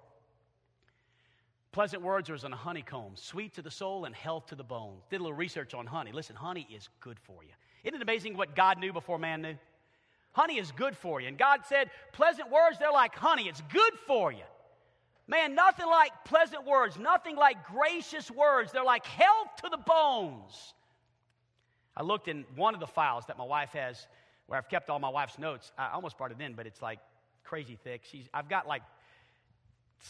[1.75, 5.03] Pleasant words are as a honeycomb, sweet to the soul and health to the bones.
[5.11, 6.13] Did a little research on honey.
[6.13, 7.51] Listen, honey is good for you.
[7.83, 9.57] Isn't it amazing what God knew before man knew?
[10.31, 11.27] Honey is good for you.
[11.27, 13.49] And God said, pleasant words, they're like honey.
[13.49, 14.45] It's good for you.
[15.27, 18.71] Man, nothing like pleasant words, nothing like gracious words.
[18.71, 20.75] They're like health to the bones.
[21.97, 24.07] I looked in one of the files that my wife has
[24.47, 25.73] where I've kept all my wife's notes.
[25.77, 27.01] I almost brought it in, but it's like
[27.43, 28.03] crazy thick.
[28.05, 28.83] She's, I've got like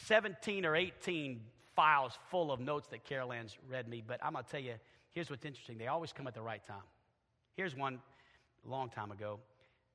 [0.07, 1.40] 17 or 18
[1.74, 4.02] files full of notes that Carol Ann's read me.
[4.06, 4.74] But I'm going to tell you,
[5.12, 5.78] here's what's interesting.
[5.78, 6.82] They always come at the right time.
[7.56, 8.00] Here's one
[8.66, 9.38] a long time ago.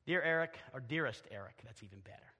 [0.05, 2.33] Dear Eric, or dearest Eric, that's even better.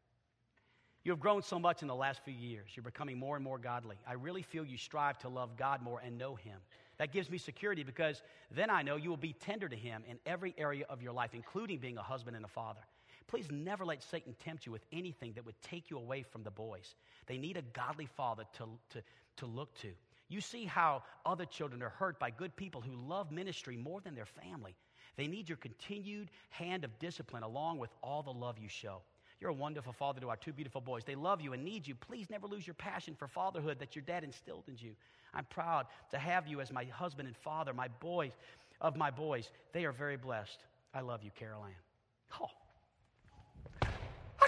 [1.03, 2.69] You have grown so much in the last few years.
[2.75, 3.95] You're becoming more and more godly.
[4.07, 6.59] I really feel you strive to love God more and know Him.
[6.97, 8.21] That gives me security because
[8.51, 11.31] then I know you will be tender to Him in every area of your life,
[11.33, 12.81] including being a husband and a father.
[13.29, 16.49] Please never let Satan tempt you with anything that would take you away from the
[16.49, 16.95] boys.
[17.27, 19.03] They need a godly father to, to,
[19.37, 19.89] to look to.
[20.29, 24.15] You see how other children are hurt by good people who love ministry more than
[24.15, 24.75] their family.
[25.15, 29.03] They need your continued hand of discipline along with all the love you show.
[29.39, 31.03] You're a wonderful father to our two beautiful boys.
[31.05, 31.93] They love you and need you.
[31.93, 34.95] Please never lose your passion for fatherhood that your dad instilled in you.
[35.35, 38.31] I'm proud to have you as my husband and father, my boys,
[38.81, 39.51] of my boys.
[39.71, 40.57] They are very blessed.
[40.95, 41.75] I love you, Carol Ann.
[42.41, 42.47] Oh.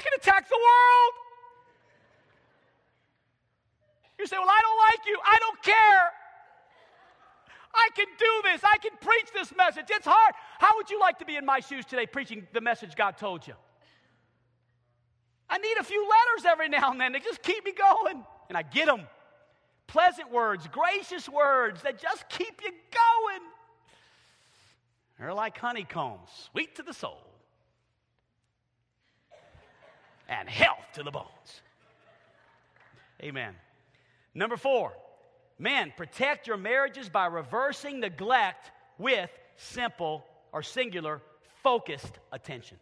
[0.01, 1.13] I can attack the world.
[4.17, 5.19] You say, Well, I don't like you.
[5.23, 6.11] I don't care.
[7.73, 8.61] I can do this.
[8.63, 9.85] I can preach this message.
[9.89, 10.33] It's hard.
[10.59, 13.47] How would you like to be in my shoes today preaching the message God told
[13.47, 13.53] you?
[15.49, 18.23] I need a few letters every now and then to just keep me going.
[18.49, 19.01] And I get them.
[19.87, 23.41] Pleasant words, gracious words that just keep you going.
[25.19, 27.30] They're like honeycombs, sweet to the soul
[30.31, 31.61] and health to the bones.
[33.21, 33.53] Amen.
[34.33, 34.93] Number four,
[35.59, 41.21] men, protect your marriages by reversing neglect with simple or singular
[41.61, 42.77] focused attention.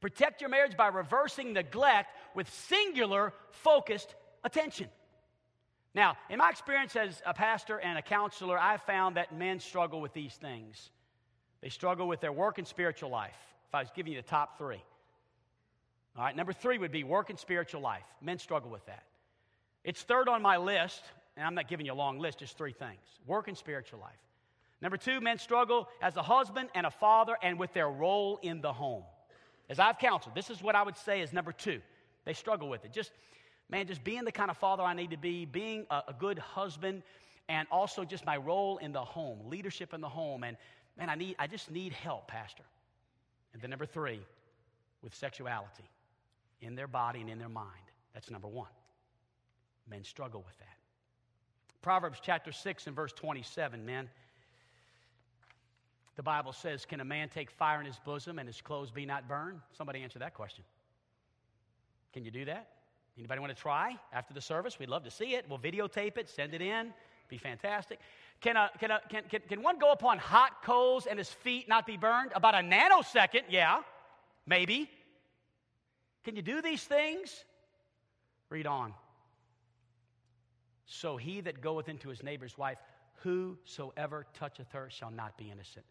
[0.00, 4.86] Protect your marriage by reversing neglect with singular, focused attention.
[5.92, 10.00] Now, in my experience as a pastor and a counselor, I've found that men struggle
[10.00, 10.90] with these things.
[11.60, 13.36] They struggle with their work and spiritual life.
[13.68, 14.82] If I was giving you the top three.
[16.16, 18.04] All right, number three would be work and spiritual life.
[18.20, 19.04] Men struggle with that.
[19.84, 21.02] It's third on my list,
[21.36, 24.18] and I'm not giving you a long list, just three things work and spiritual life.
[24.80, 28.60] Number two, men struggle as a husband and a father and with their role in
[28.60, 29.02] the home.
[29.68, 31.80] As I've counseled, this is what I would say is number two.
[32.24, 32.92] They struggle with it.
[32.92, 33.12] Just,
[33.68, 36.38] man, just being the kind of father I need to be, being a, a good
[36.38, 37.02] husband,
[37.48, 40.44] and also just my role in the home, leadership in the home.
[40.44, 40.56] And
[40.96, 42.64] man, I need, I just need help, Pastor.
[43.52, 44.20] And then number three,
[45.02, 45.84] with sexuality
[46.60, 47.68] in their body and in their mind.
[48.14, 48.70] That's number one.
[49.88, 50.76] Men struggle with that.
[51.82, 54.08] Proverbs chapter 6 and verse 27, men.
[56.16, 59.06] The Bible says, Can a man take fire in his bosom and his clothes be
[59.06, 59.60] not burned?
[59.76, 60.64] Somebody answer that question.
[62.12, 62.68] Can you do that?
[63.16, 64.78] Anybody want to try after the service?
[64.78, 65.44] We'd love to see it.
[65.48, 66.92] We'll videotape it, send it in.
[67.28, 68.00] Be fantastic.
[68.40, 71.68] Can, a, can, a, can, can, can one go upon hot coals and his feet
[71.68, 72.32] not be burned?
[72.34, 73.82] About a nanosecond, yeah.
[74.46, 74.90] Maybe.
[76.24, 77.44] Can you do these things?
[78.50, 78.94] Read on.
[80.86, 82.78] So he that goeth into his neighbor's wife,
[83.22, 85.84] whosoever toucheth her shall not be innocent.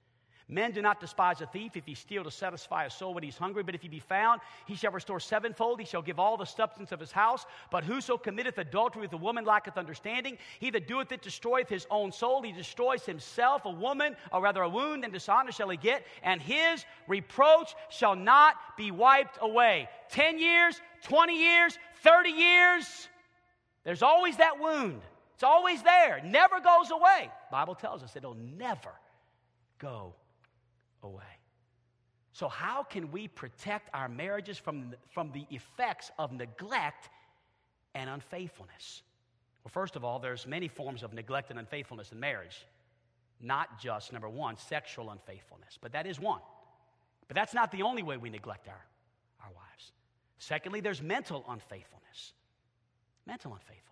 [0.50, 3.38] Men do not despise a thief if he steal to satisfy a soul when he's
[3.38, 5.78] hungry, but if he be found, he shall restore sevenfold.
[5.78, 7.46] He shall give all the substance of his house.
[7.70, 10.38] But whoso committeth adultery with a woman lacketh understanding.
[10.60, 12.42] He that doeth it destroyeth his own soul.
[12.42, 13.66] He destroys himself.
[13.66, 18.16] A woman, or rather a wound and dishonor shall he get, and his reproach shall
[18.16, 19.90] not be wiped away.
[20.12, 23.10] 10 years, 20 years, 30 years.
[23.84, 25.02] There's always that wound.
[25.34, 26.22] It's always there.
[26.24, 27.30] Never goes away.
[27.52, 28.92] Bible tells us it'll never
[29.78, 30.14] go
[31.04, 31.24] away.
[32.32, 37.10] So, how can we protect our marriages from, from the effects of neglect
[37.96, 39.02] and unfaithfulness?
[39.64, 42.66] Well, first of all, there's many forms of neglect and unfaithfulness in marriage.
[43.42, 46.42] Not just, number one, sexual unfaithfulness, but that is one.
[47.28, 48.86] But that's not the only way we neglect our,
[49.44, 49.92] our wives.
[50.40, 52.34] Secondly, there's mental unfaithfulness.
[53.26, 53.88] Mental unfaithfulness.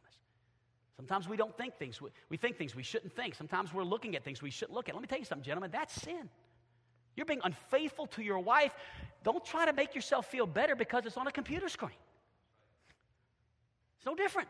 [0.96, 3.36] Sometimes we don't think things, we think things we shouldn't think.
[3.36, 4.96] Sometimes we're looking at things we shouldn't look at.
[4.96, 6.30] Let me tell you something, gentlemen, that's sin.
[7.15, 8.73] You're being unfaithful to your wife.
[9.23, 11.91] Don't try to make yourself feel better because it's on a computer screen.
[13.97, 14.49] It's no different.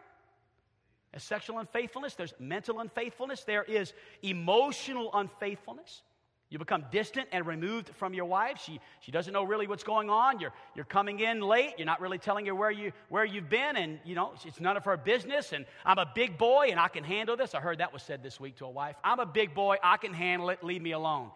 [1.14, 6.02] As sexual unfaithfulness, there's mental unfaithfulness, there is emotional unfaithfulness.
[6.50, 8.62] You become distant and removed from your wife.
[8.64, 10.40] She, she doesn't know really what's going on.
[10.40, 11.74] You're, you're coming in late.
[11.78, 13.76] You're not really telling her where, you, where you've been.
[13.76, 15.54] And, you know, it's none of her business.
[15.54, 17.56] And I'm a big boy and I can handle this.
[17.56, 18.96] I heard that was said this week to a wife.
[19.04, 19.78] I'm a big boy.
[19.84, 20.64] I can handle it.
[20.64, 21.32] Leave me alone.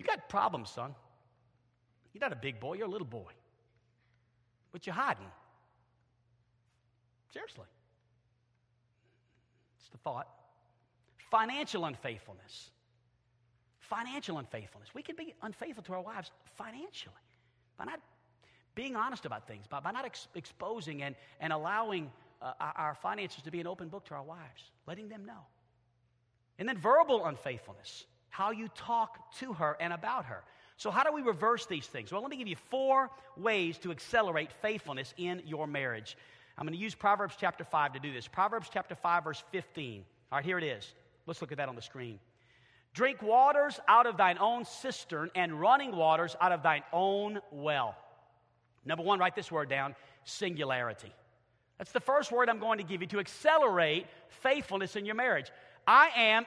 [0.00, 0.94] You got problems, son.
[2.14, 3.30] You're not a big boy, you're a little boy.
[4.72, 5.26] But you're hiding.
[7.34, 7.66] Seriously.
[9.78, 10.26] It's the thought.
[11.30, 12.70] Financial unfaithfulness.
[13.80, 14.88] Financial unfaithfulness.
[14.94, 17.14] We can be unfaithful to our wives financially
[17.76, 18.00] by not
[18.74, 22.10] being honest about things, by, by not ex- exposing and, and allowing
[22.40, 25.44] uh, our finances to be an open book to our wives, letting them know.
[26.58, 30.42] And then verbal unfaithfulness how you talk to her and about her.
[30.76, 32.10] So, how do we reverse these things?
[32.10, 36.16] Well, let me give you four ways to accelerate faithfulness in your marriage.
[36.56, 38.26] I'm going to use Proverbs chapter 5 to do this.
[38.26, 40.04] Proverbs chapter 5, verse 15.
[40.32, 40.92] All right, here it is.
[41.26, 42.18] Let's look at that on the screen.
[42.92, 47.94] Drink waters out of thine own cistern and running waters out of thine own well.
[48.84, 51.12] Number one, write this word down singularity.
[51.78, 55.50] That's the first word I'm going to give you to accelerate faithfulness in your marriage.
[55.86, 56.46] I am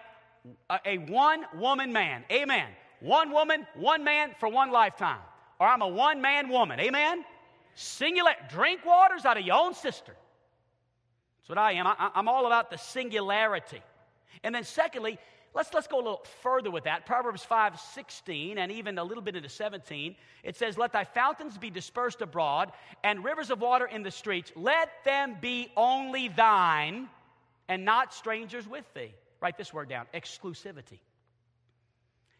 [0.86, 2.24] a one woman man.
[2.32, 2.68] Amen.
[3.00, 5.20] One woman, one man for one lifetime.
[5.60, 6.80] Or I'm a one man woman.
[6.80, 7.24] Amen.
[7.76, 8.32] Singular.
[8.50, 10.16] Drink waters out of your own cistern.
[11.42, 11.88] That's what I am.
[11.88, 13.82] I, I'm all about the singularity.
[14.44, 15.18] And then, secondly,
[15.54, 17.06] let's, let's go a little further with that.
[17.06, 21.58] Proverbs 5 16, and even a little bit into 17, it says, Let thy fountains
[21.58, 22.72] be dispersed abroad,
[23.04, 24.52] and rivers of water in the streets.
[24.56, 27.10] Let them be only thine,
[27.68, 29.14] and not strangers with thee.
[29.44, 31.00] Write this word down exclusivity.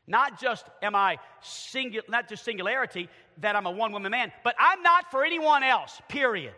[0.08, 4.56] Not just am I singular, not just singularity that I'm a one woman man, but
[4.58, 6.54] I'm not for anyone else, period.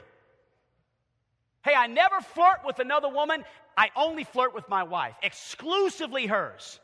[1.63, 3.43] Hey, I never flirt with another woman.
[3.75, 6.79] I only flirt with my wife, exclusively hers.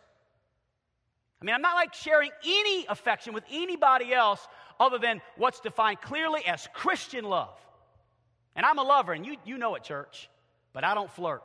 [1.39, 4.45] I mean, I'm not like sharing any affection with anybody else
[4.79, 7.53] other than what's defined clearly as Christian love.
[8.55, 10.31] And I'm a lover, and you, you know it, church,
[10.73, 11.43] but I don't flirt.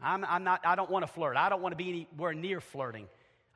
[0.00, 1.36] I'm, I'm not, I don't want to flirt.
[1.36, 3.06] I don't want to be anywhere near flirting.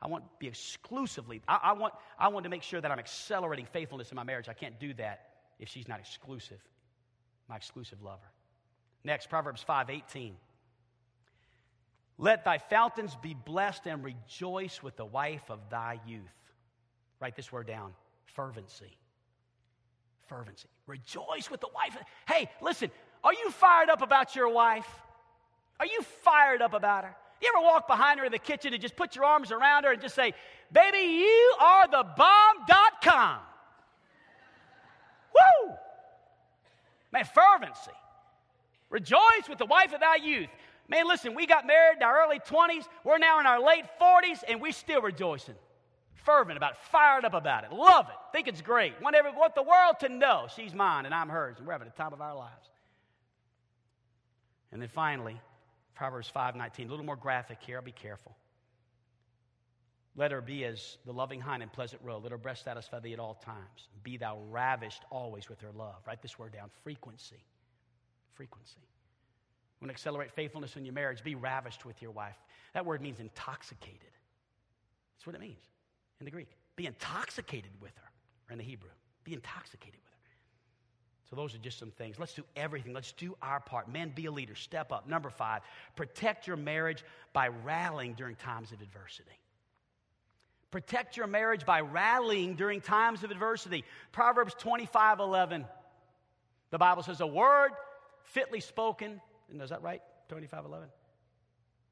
[0.01, 2.99] I want to be exclusively, I, I, want, I want to make sure that I'm
[2.99, 4.49] accelerating faithfulness in my marriage.
[4.49, 5.27] I can't do that
[5.59, 6.59] if she's not exclusive,
[7.47, 8.31] my exclusive lover.
[9.05, 10.35] Next, Proverbs 5 18.
[12.17, 16.21] Let thy fountains be blessed and rejoice with the wife of thy youth.
[17.19, 17.93] Write this word down
[18.35, 18.97] fervency.
[20.27, 20.67] Fervency.
[20.87, 21.97] Rejoice with the wife.
[22.27, 22.91] Hey, listen,
[23.23, 24.87] are you fired up about your wife?
[25.79, 27.15] Are you fired up about her?
[27.41, 29.91] You ever walk behind her in the kitchen and just put your arms around her
[29.91, 30.33] and just say,
[30.71, 33.39] Baby, you are the bomb.com?
[35.33, 35.73] Woo!
[37.11, 37.91] Man, fervency.
[38.89, 40.49] Rejoice with the wife of thy youth.
[40.87, 42.85] Man, listen, we got married in our early 20s.
[43.03, 45.55] We're now in our late 40s, and we're still rejoicing.
[46.15, 47.73] Fervent about it, fired up about it.
[47.73, 48.15] Love it.
[48.31, 48.93] Think it's great.
[49.01, 51.87] Want, every, want the world to know she's mine and I'm hers, and we're having
[51.87, 52.69] the time of our lives.
[54.71, 55.39] And then finally,
[55.95, 56.87] Proverbs 5:19.
[56.87, 57.77] A little more graphic here.
[57.77, 58.35] I'll be careful.
[60.15, 62.19] Let her be as the loving hind in pleasant roe.
[62.19, 63.87] Let her breast satisfy thee at all times.
[64.03, 65.95] Be thou ravished always with her love.
[66.05, 67.43] Write this word down frequency.
[68.33, 68.81] Frequency.
[69.79, 72.37] When accelerate faithfulness in your marriage, be ravished with your wife.
[72.73, 74.11] That word means intoxicated.
[75.15, 75.63] That's what it means
[76.19, 76.49] in the Greek.
[76.75, 78.11] Be intoxicated with her,
[78.49, 78.91] or in the Hebrew.
[79.23, 80.12] Be intoxicated with her.
[81.33, 82.19] So, those are just some things.
[82.19, 82.93] Let's do everything.
[82.93, 83.91] Let's do our part.
[83.91, 84.53] Men, be a leader.
[84.53, 85.09] Step up.
[85.09, 85.63] Number five,
[85.95, 89.31] protect your marriage by rallying during times of adversity.
[90.69, 93.83] Protect your marriage by rallying during times of adversity.
[94.11, 95.65] Proverbs 25 11.
[96.69, 97.71] The Bible says, A word
[98.25, 99.19] fitly spoken,
[99.49, 100.03] and is that right?
[100.29, 100.87] 25 11?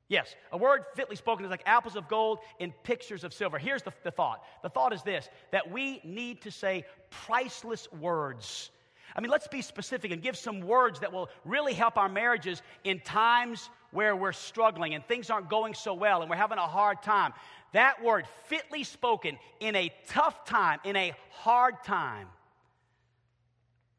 [0.08, 3.58] Yes, a word fitly spoken is like apples of gold in pictures of silver.
[3.58, 8.70] Here's the, the thought the thought is this that we need to say priceless words.
[9.16, 12.62] I mean, let's be specific and give some words that will really help our marriages
[12.84, 16.68] in times where we're struggling and things aren't going so well and we're having a
[16.68, 17.34] hard time.
[17.74, 22.28] That word, fitly spoken in a tough time, in a hard time.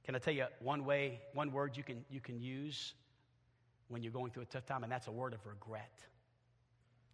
[0.05, 2.95] Can I tell you one way, one word you can, you can use
[3.89, 5.93] when you're going through a tough time, and that's a word of regret.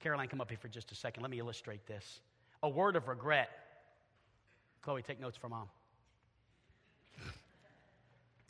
[0.00, 1.22] Caroline, come up here for just a second.
[1.22, 2.20] Let me illustrate this.
[2.62, 3.50] A word of regret.
[4.82, 5.68] Chloe, take notes for mom.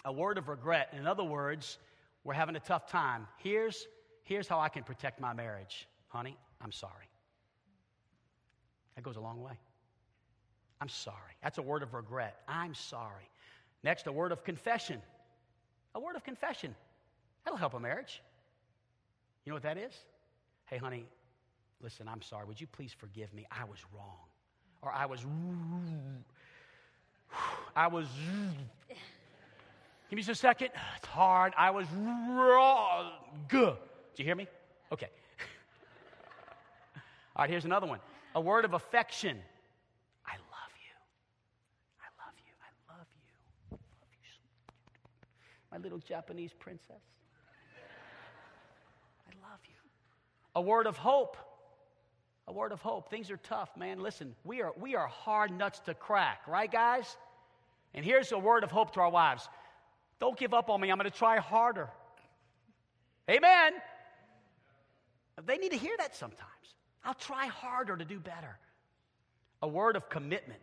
[0.09, 0.95] A word of regret.
[0.99, 1.77] In other words,
[2.25, 3.29] we're having a tough time.
[3.37, 3.87] Here's,
[4.25, 5.87] here's how I can protect my marriage.
[6.09, 7.11] Honey, I'm sorry.
[8.97, 9.53] That goes a long way.
[10.81, 11.35] I'm sorry.
[11.43, 12.41] That's a word of regret.
[12.49, 13.29] I'm sorry.
[13.85, 15.03] Next, a word of confession.
[15.95, 16.75] A word of confession.
[17.45, 18.23] That'll help a marriage.
[19.45, 19.93] You know what that is?
[20.65, 21.05] Hey, honey,
[21.83, 22.47] listen, I'm sorry.
[22.47, 23.47] Would you please forgive me?
[23.51, 24.25] I was wrong.
[24.81, 25.27] Or I was.
[27.77, 28.07] I was.
[30.09, 30.71] Give me just a second.
[30.97, 31.53] It's hard.
[31.57, 33.13] I was wrong.
[33.49, 33.77] Good.
[34.15, 34.47] Did you hear me?
[34.91, 35.09] Okay.
[37.37, 38.01] All right, here's another one.
[38.35, 39.37] A word of affection.
[40.27, 40.97] I love you.
[42.01, 42.53] I love you.
[42.63, 43.33] I love you.
[43.73, 43.79] I love you.
[45.71, 47.03] My little Japanese princess.
[49.29, 49.75] I love you.
[50.55, 51.37] A word of hope.
[52.47, 53.11] A word of hope.
[53.11, 54.01] Things are tough, man.
[54.01, 57.19] Listen, we are, we are hard nuts to crack, right, guys?
[57.93, 59.49] And here's a word of hope to our wives
[60.21, 60.91] Don't give up on me.
[60.91, 61.89] I'm going to try harder.
[63.31, 63.73] Amen.
[65.45, 66.49] They need to hear that sometimes.
[67.05, 68.59] I'll try harder to do better.
[69.63, 70.61] A word of commitment.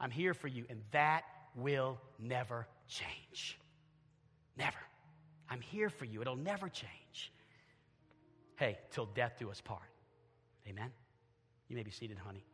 [0.00, 3.58] I'm here for you, and that will never change.
[4.56, 4.78] Never.
[5.48, 6.20] I'm here for you.
[6.20, 7.32] It'll never change.
[8.56, 9.80] Hey, till death do us part.
[10.68, 10.90] Amen.
[11.68, 12.44] You may be seated, honey.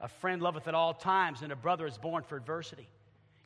[0.00, 2.88] A friend loveth at all times, and a brother is born for adversity.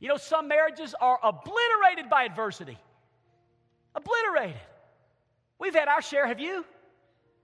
[0.01, 2.79] You know, some marriages are obliterated by adversity.
[3.95, 4.61] Obliterated.
[5.59, 6.65] We've had our share, have you?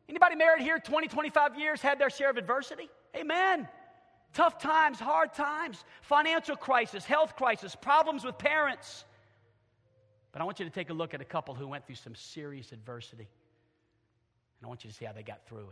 [0.08, 2.88] Anybody married here 20, 25 years had their share of adversity?
[3.16, 3.66] Amen.
[4.32, 9.04] Tough times, hard times, financial crisis, health crisis, problems with parents,
[10.34, 12.16] but I want you to take a look at a couple who went through some
[12.16, 13.28] serious adversity.
[14.58, 15.68] And I want you to see how they got through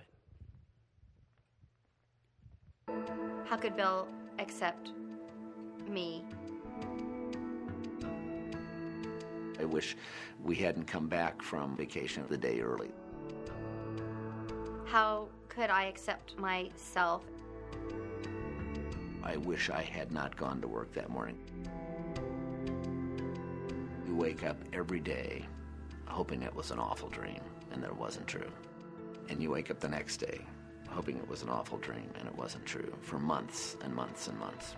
[2.88, 2.95] it.
[3.45, 4.07] How could Bill
[4.38, 4.92] accept
[5.88, 6.25] me?
[9.61, 9.97] I wish
[10.43, 12.91] we hadn't come back from vacation the day early.
[14.87, 17.23] How could I accept myself?
[19.23, 21.39] I wish I had not gone to work that morning.
[24.07, 25.47] You wake up every day
[26.07, 28.51] hoping it was an awful dream, and that it wasn't true.
[29.31, 30.43] And you wake up the next day
[30.93, 34.39] hoping it was an awful dream, and it wasn't true for months and months and
[34.39, 34.75] months.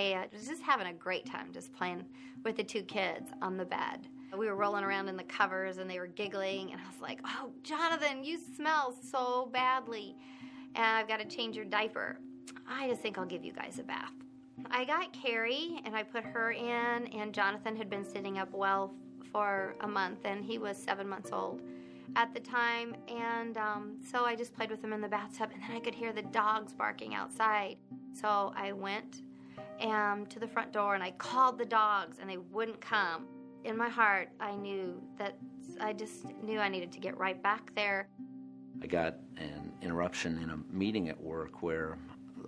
[0.00, 2.04] I was just having a great time just playing
[2.44, 4.08] with the two kids on the bed.
[4.36, 7.20] We were rolling around in the covers and they were giggling, and I was like,
[7.24, 10.16] Oh, Jonathan, you smell so badly
[10.74, 12.18] and I've got to change your diaper.
[12.68, 14.12] I just think I'll give you guys a bath.
[14.70, 18.94] I got Carrie and I put her in, and Jonathan had been sitting up well
[19.32, 21.62] for a month, and he was seven months old
[22.16, 22.94] at the time.
[23.08, 25.94] And um, so I just played with him in the bathtub, and then I could
[25.94, 27.76] hear the dogs barking outside.
[28.12, 29.22] So I went
[29.80, 33.26] um, to the front door and I called the dogs, and they wouldn't come.
[33.64, 35.36] In my heart, I knew that
[35.80, 38.08] I just knew I needed to get right back there.
[38.82, 41.98] I got an interruption in a meeting at work where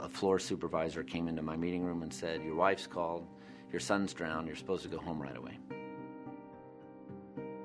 [0.01, 3.27] a floor supervisor came into my meeting room and said, Your wife's called,
[3.71, 5.59] your son's drowned, you're supposed to go home right away.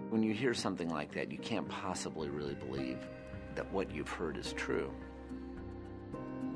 [0.09, 2.99] When you hear something like that, you can't possibly really believe
[3.55, 4.91] that what you've heard is true.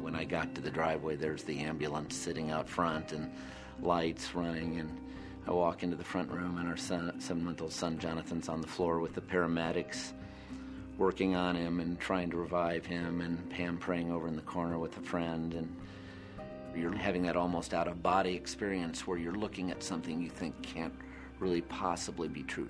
[0.02, 3.32] When I got to the driveway, there's the ambulance sitting out front and
[3.82, 5.00] lights running, and
[5.48, 8.62] I walk into the front room, and our son, seven month old son Jonathan's on
[8.62, 10.14] the floor with the paramedics
[10.98, 14.78] working on him and trying to revive him, and Pam praying over in the corner
[14.78, 15.76] with a friend, and
[16.76, 20.62] you're having that almost out of body experience where you're looking at something you think
[20.62, 20.94] can't
[21.40, 22.70] really possibly be true.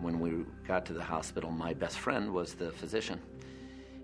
[0.00, 3.20] When we got to the hospital, my best friend was the physician.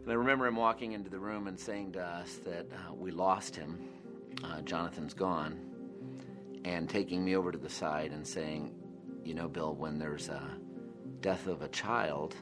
[0.09, 3.11] And I remember him walking into the room and saying to us that uh, we
[3.11, 3.78] lost him,
[4.42, 5.61] uh, Jonathan's gone,
[6.64, 8.74] and taking me over to the side and saying,
[9.22, 10.42] You know, Bill, when there's a
[11.20, 12.36] death of a child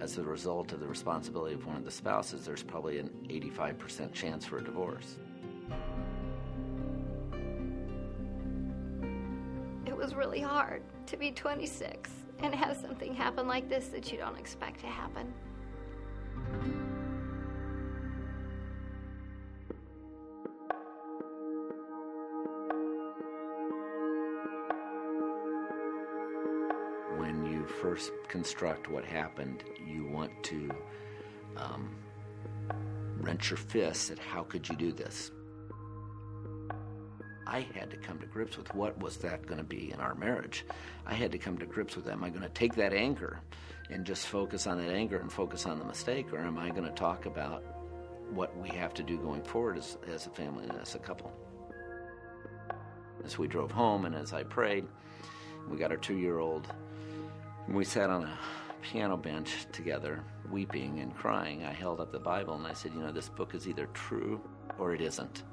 [0.00, 4.14] as a result of the responsibility of one of the spouses, there's probably an 85%
[4.14, 5.18] chance for a divorce.
[9.84, 12.08] It was really hard to be 26
[12.38, 15.34] and have something happen like this that you don't expect to happen.
[28.00, 30.70] When you first construct what happened, you want to
[31.56, 31.90] um,
[33.20, 35.30] wrench your fists at how could you do this?
[37.46, 40.14] I had to come to grips with what was that going to be in our
[40.14, 40.64] marriage.
[41.04, 43.40] I had to come to grips with am I going to take that anger
[43.90, 46.84] and just focus on that anger and focus on the mistake, or am I going
[46.84, 47.62] to talk about
[48.30, 51.32] what we have to do going forward as, as a family and as a couple?
[53.24, 54.86] As we drove home and as I prayed,
[55.68, 56.66] we got our two year old,
[57.70, 58.38] we sat on a
[58.82, 61.64] piano bench together, weeping and crying.
[61.64, 64.40] I held up the Bible and I said, You know, this book is either true
[64.78, 65.44] or it isn't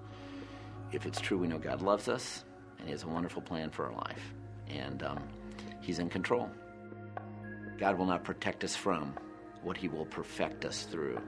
[0.92, 2.46] if it's true, we know God loves us
[2.78, 4.34] and He has a wonderful plan for our life.
[4.68, 5.24] And um,
[5.82, 6.50] He's in control.
[7.78, 9.14] God will not protect us from
[9.64, 11.22] what He will perfect us through.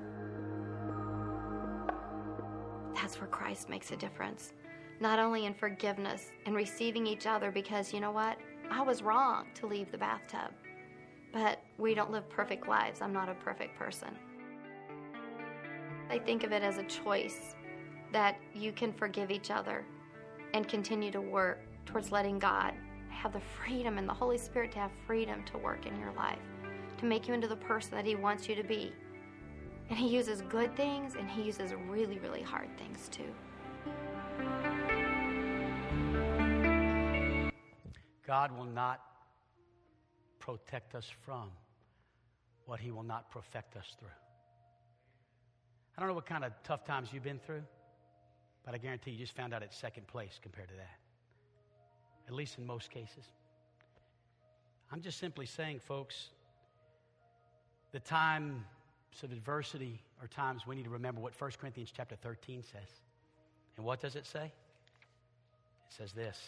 [2.96, 4.54] That's where Christ makes a difference.
[5.00, 8.38] Not only in forgiveness and receiving each other, because you know what?
[8.70, 10.52] I was wrong to leave the bathtub.
[11.32, 13.02] But we don't live perfect lives.
[13.02, 14.10] I'm not a perfect person.
[16.10, 17.56] I think of it as a choice
[18.12, 19.86] that you can forgive each other
[20.54, 22.74] and continue to work towards letting God
[23.10, 26.40] have the freedom and the Holy Spirit to have freedom to work in your life,
[26.98, 28.92] to make you into the person that He wants you to be.
[29.90, 33.32] And He uses good things and He uses really, really hard things too.
[38.26, 39.02] God will not
[40.58, 41.52] protect us from
[42.66, 44.10] what He will not perfect us through.
[45.98, 47.64] I don't know what kind of tough times you've been through.
[48.66, 51.00] But I guarantee you just found out it's second place compared to that.
[52.28, 53.24] At least in most cases.
[54.92, 56.30] I'm just simply saying, folks,
[57.92, 58.62] the times
[59.24, 62.90] of adversity are times we need to remember what 1 Corinthians chapter 13 says.
[63.76, 64.46] And what does it say?
[64.46, 64.52] It
[65.90, 66.48] says this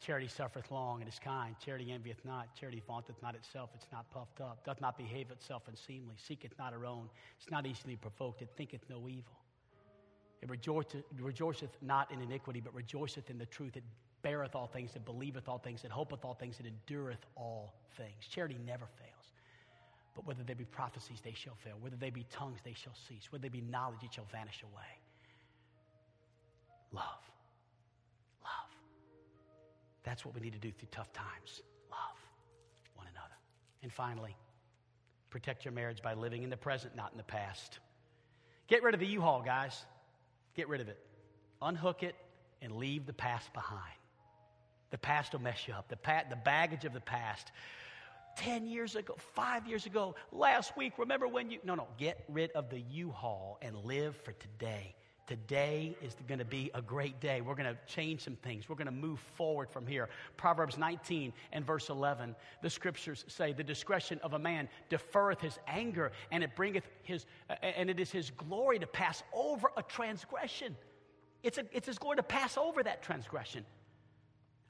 [0.00, 1.56] Charity suffereth long and is kind.
[1.64, 2.54] Charity envieth not.
[2.54, 3.70] Charity vaunteth not itself.
[3.74, 4.64] It's not puffed up.
[4.64, 6.14] Doth not behave itself unseemly.
[6.18, 7.08] Seeketh not her own.
[7.40, 8.42] It's not easily provoked.
[8.42, 9.36] It thinketh no evil.
[10.42, 13.76] It rejoiceth, not in iniquity, but rejoiceth in the truth.
[13.76, 13.84] It
[14.22, 18.26] beareth all things, it believeth all things, it hopeth all things, it endureth all things.
[18.28, 19.32] Charity never fails.
[20.14, 21.74] But whether they be prophecies, they shall fail.
[21.80, 23.32] Whether they be tongues, they shall cease.
[23.32, 25.00] Whether they be knowledge, it shall vanish away.
[26.92, 27.22] Love.
[30.06, 31.62] That's what we need to do through tough times.
[31.90, 32.18] Love
[32.94, 33.34] one another.
[33.82, 34.36] And finally,
[35.30, 37.80] protect your marriage by living in the present, not in the past.
[38.68, 39.84] Get rid of the U Haul, guys.
[40.54, 40.98] Get rid of it.
[41.60, 42.14] Unhook it
[42.62, 43.82] and leave the past behind.
[44.90, 45.88] The past will mess you up.
[45.88, 47.50] The, pa- the baggage of the past.
[48.36, 51.58] 10 years ago, five years ago, last week, remember when you.
[51.64, 54.94] No, no, get rid of the U Haul and live for today.
[55.26, 57.40] Today is going to be a great day.
[57.40, 58.68] We're going to change some things.
[58.68, 60.08] We're going to move forward from here.
[60.36, 65.58] Proverbs 19 and verse 11, the scriptures say, The discretion of a man deferreth his
[65.66, 67.26] anger, and it bringeth his,
[67.60, 70.76] and it is his glory to pass over a transgression.
[71.42, 73.64] It's, a, it's his glory to pass over that transgression.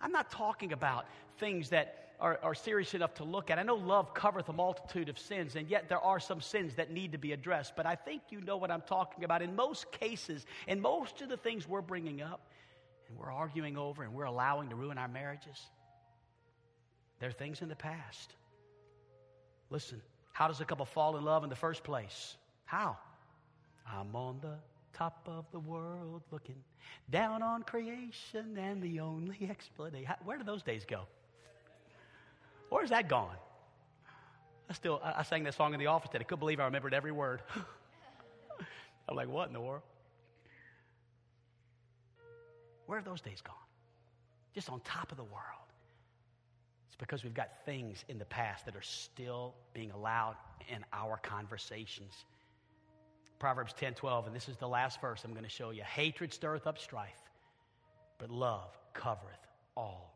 [0.00, 1.07] I'm not talking about
[1.38, 3.59] things that are, are, serious enough to look at.
[3.59, 6.91] I know love covereth a multitude of sins, and yet there are some sins that
[6.91, 7.75] need to be addressed.
[7.77, 9.43] But I think you know what I'm talking about.
[9.43, 12.41] In most cases, in most of the things we're bringing up
[13.09, 15.61] and we're arguing over and we're allowing to ruin our marriages,
[17.21, 18.35] there are things in the past.
[19.71, 20.01] Listen,
[20.33, 22.37] how does a couple fall in love in the first place?
[22.64, 22.97] How?
[23.87, 24.57] I'm on the
[24.93, 26.57] top of the world looking
[27.11, 30.14] down on creation and the only explanation.
[30.25, 31.03] Where do those days go?
[32.69, 33.37] Where's that gone?
[34.69, 36.23] I still, I, sang that song in the office today.
[36.23, 37.41] I couldn't believe I remembered every word.
[39.09, 39.83] I'm like, what in the world?
[42.87, 43.55] Where have those days gone?
[44.55, 45.67] Just on top of the world.
[46.89, 50.37] It's because we've got things in the past that are still being allowed
[50.69, 52.12] in our conversations.
[53.39, 55.83] Proverbs 10 12, and this is the last verse I'm going to show you.
[55.83, 57.23] Hatred stirreth up strife,
[58.19, 59.47] but love covereth
[59.77, 60.12] all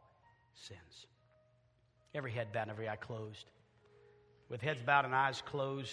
[0.55, 1.07] sins.
[2.15, 3.51] Every head bowed and every eye closed.
[4.49, 5.89] With heads bowed and eyes closed,